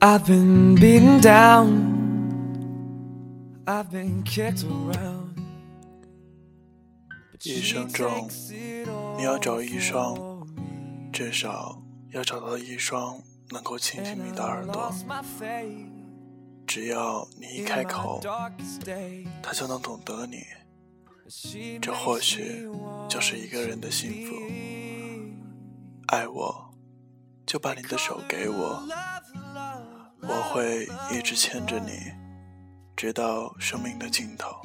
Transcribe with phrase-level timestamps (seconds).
[0.00, 1.96] I've been beaten down.
[3.66, 5.34] I've been kicked around.
[7.42, 8.28] 一生中，
[9.16, 10.46] 你要找一双，
[11.12, 11.82] 至少
[12.12, 14.94] 要找到一双能够倾听你的耳朵。
[16.64, 18.20] 只要你一开口，
[19.42, 20.44] 他就能懂得你。
[21.80, 22.68] 这或许
[23.08, 24.36] 就是一个人的幸福。
[26.06, 26.70] 爱我，
[27.44, 28.80] 就把你的手给我。
[30.22, 32.12] 我会一直牵着你，
[32.96, 34.56] 直到生命的尽头。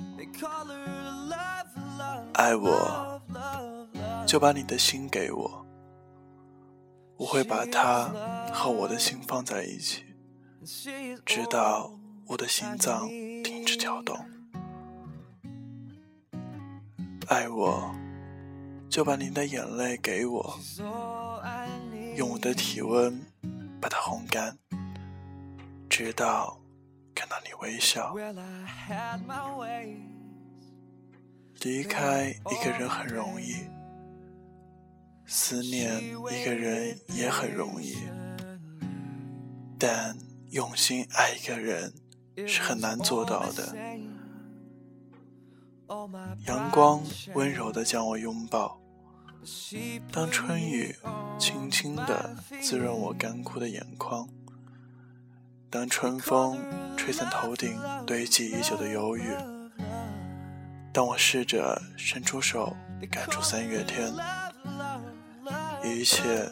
[2.33, 3.21] 爱我，
[4.25, 5.65] 就把你的心给我。
[7.17, 8.09] 我会把它
[8.51, 10.03] 和我的心放在一起，
[11.25, 11.91] 直到
[12.27, 13.07] 我的心脏
[13.43, 14.17] 停止跳动。
[17.27, 17.93] 爱我，
[18.89, 20.59] 就把您的眼泪给我，
[22.17, 23.21] 用我的体温
[23.79, 24.57] 把它烘干。
[25.95, 26.59] 直到
[27.13, 28.15] 看到你微笑，
[31.61, 33.53] 离开一个人很容易，
[35.27, 37.95] 思念一个人也很容易，
[39.77, 40.17] 但
[40.49, 41.93] 用心爱一个人
[42.47, 43.77] 是很难做到的。
[46.47, 47.03] 阳光
[47.35, 48.81] 温柔地将我拥抱，
[50.11, 50.95] 当春雨
[51.37, 54.27] 轻轻地滋润我干枯的眼眶。
[55.73, 56.63] 当春风
[56.95, 59.35] 吹散头顶堆积已久的忧郁，
[60.93, 62.77] 当我试着伸出手
[63.09, 64.13] 赶出三月天，
[65.83, 66.47] 一切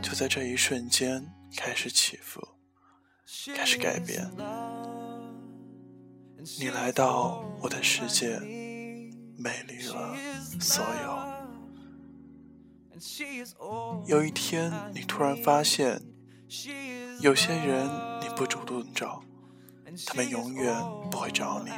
[0.00, 1.22] 就在这一瞬间
[1.54, 2.40] 开始起伏，
[3.54, 4.26] 开始改变。
[6.58, 8.40] 你来到我的世界，
[9.36, 10.16] 美丽了
[10.58, 11.18] 所有。
[14.06, 16.00] 有一天，你突然发现，
[17.22, 17.88] 有些人
[18.20, 18.28] 你。
[18.34, 19.22] 不主动找，
[20.06, 20.74] 他们永远
[21.10, 21.70] 不会找你。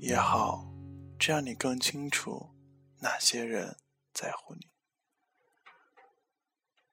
[0.00, 0.70] 也好，
[1.18, 2.50] 这样你更清楚
[3.00, 3.76] 哪些人
[4.12, 4.68] 在乎你。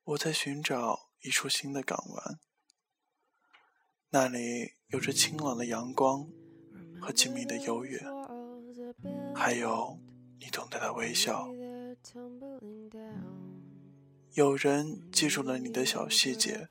[0.06, 2.40] 我在寻找一处新的港湾，
[4.09, 6.28] 那里有着清冷的阳光
[7.00, 8.00] 和静谧的优越，
[9.35, 10.00] 还有
[10.40, 11.47] 你懂得的微笑。
[14.35, 16.68] 有人记住了你的小细节，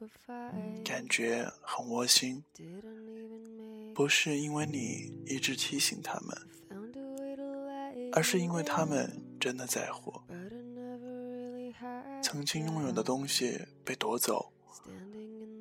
[0.84, 2.44] 感觉很窝心。
[3.94, 6.36] 不是因为你一直提醒他们，
[8.12, 10.12] 而是因为他们真的在乎。
[12.22, 14.52] 曾经拥有的东西被夺走，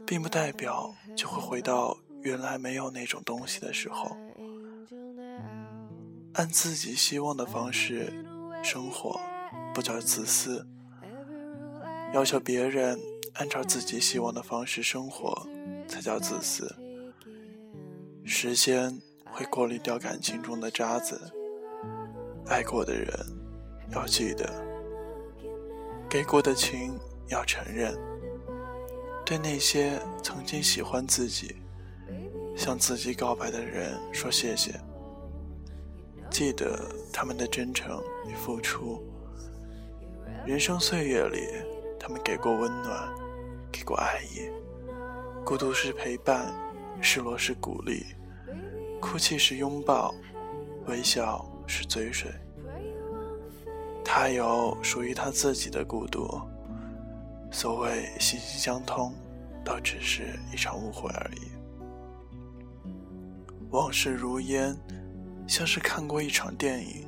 [0.06, 4.18] 并不代表就会回到原来没有那种东西的时候。
[6.34, 8.12] 按自己希望的方式
[8.62, 9.18] 生活，
[9.74, 10.68] 不叫自私。
[12.14, 13.00] 要求别人
[13.34, 15.48] 按照自己希望的方式生活，
[15.88, 16.72] 才叫自私。
[18.24, 21.20] 时间会过滤掉感情中的渣子，
[22.46, 23.08] 爱过的人
[23.92, 24.48] 要记得，
[26.08, 26.96] 给过的情
[27.30, 27.98] 要承认。
[29.26, 31.56] 对那些曾经喜欢自己、
[32.56, 34.80] 向自己告白的人说谢谢，
[36.30, 36.80] 记得
[37.12, 39.02] 他们的真诚与付出。
[40.46, 41.73] 人生岁月里。
[42.06, 43.10] 他们给过温暖，
[43.72, 44.52] 给过爱意，
[45.46, 46.54] 孤独是陪伴，
[47.00, 48.06] 失落是鼓励，
[49.00, 50.14] 哭泣是拥抱，
[50.88, 52.30] 微笑是追随。
[54.04, 56.30] 他有属于他自己的孤独，
[57.50, 59.16] 所谓心心相通，
[59.64, 61.54] 倒只是一场误会而已。
[63.70, 64.78] 往事如烟，
[65.48, 67.08] 像是看过一场电影，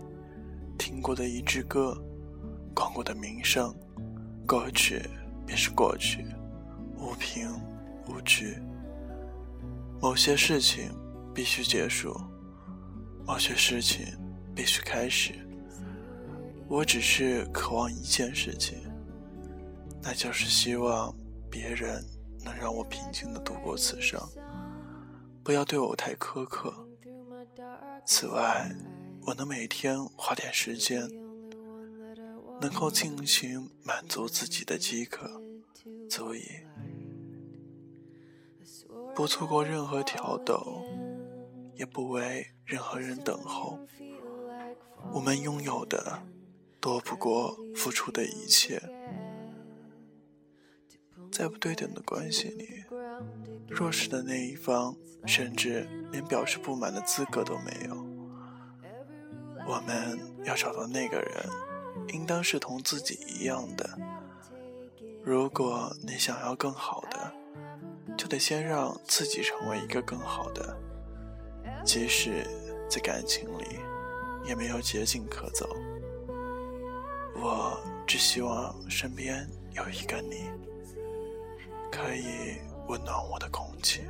[0.77, 2.01] 听过的一支歌，
[2.73, 3.75] 逛过的名胜。
[4.45, 5.01] 过去
[5.45, 6.25] 便是过去，
[6.97, 7.49] 无凭
[8.07, 8.57] 无据。
[10.01, 10.91] 某些事情
[11.33, 12.15] 必须结束，
[13.25, 14.05] 某些事情
[14.53, 15.33] 必须开始。
[16.67, 18.77] 我只是渴望一件事情，
[20.01, 21.15] 那就是希望
[21.49, 22.03] 别人
[22.43, 24.19] 能让我平静的度过此生，
[25.43, 26.73] 不要对我太苛刻。
[28.05, 28.71] 此外，
[29.25, 31.09] 我能每天花点时间。
[32.61, 35.41] 能够尽情满足自己的饥渴，
[36.09, 36.43] 足以
[39.13, 40.83] 不错过任何挑逗，
[41.75, 43.79] 也不为任何人等候。
[45.13, 46.23] 我们拥有的
[46.79, 48.81] 多不过付出的一切。
[51.31, 52.85] 在不对等的关系里，
[53.67, 57.95] 弱势的那一方甚至连表示不满的资格都没有。
[59.67, 61.64] 我们要找到那个人。
[62.09, 63.89] 应当是同自己一样的。
[65.23, 67.33] 如果你想要更好的，
[68.17, 70.77] 就得先让自己成为一个更好的。
[71.83, 72.45] 即使
[72.89, 73.79] 在感情里，
[74.45, 75.67] 也没有捷径可走。
[77.35, 80.49] 我只希望身边有一个你，
[81.91, 82.57] 可以
[82.87, 84.01] 温暖我的空气。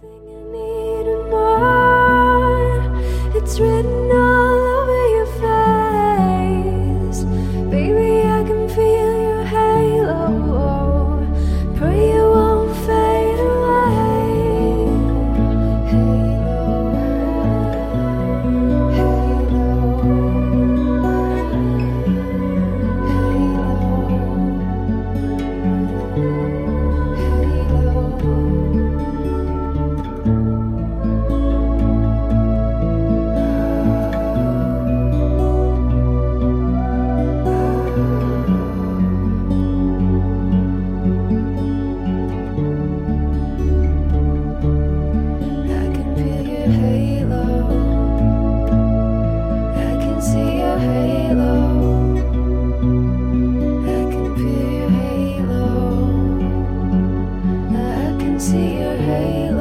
[0.00, 0.67] It's
[3.60, 3.97] written
[58.38, 59.57] see your halo.